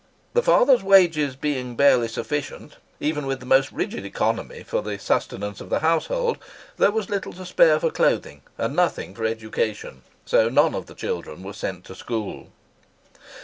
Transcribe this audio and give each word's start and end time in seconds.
The 0.33 0.41
father's 0.41 0.81
wages 0.81 1.35
being 1.35 1.75
barely 1.75 2.07
sufficient, 2.07 2.77
even 2.99 3.27
with 3.27 3.39
the 3.39 3.45
most 3.45 3.71
rigid 3.71 4.03
economy, 4.03 4.63
for 4.63 4.81
the 4.81 4.97
sustenance 4.97 5.61
of 5.61 5.69
the 5.69 5.81
household, 5.81 6.39
there 6.77 6.89
was 6.89 7.11
little 7.11 7.33
to 7.33 7.45
spare 7.45 7.79
for 7.79 7.91
clothing, 7.91 8.41
and 8.57 8.75
nothing 8.75 9.13
for 9.13 9.25
education, 9.25 10.01
so 10.25 10.49
none 10.49 10.73
of 10.73 10.87
the 10.87 10.95
children 10.95 11.43
were 11.43 11.53
sent 11.53 11.83
to 11.83 11.93
school. 11.93 12.47